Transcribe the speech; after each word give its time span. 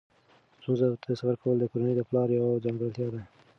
ستونزو 0.59 0.87
ته 1.03 1.09
صبر 1.19 1.35
کول 1.41 1.55
د 1.59 1.65
کورنۍ 1.71 1.93
د 1.97 2.01
پلار 2.09 2.27
یوه 2.37 2.61
ځانګړتیا 2.63 3.07
ده. 3.13 3.21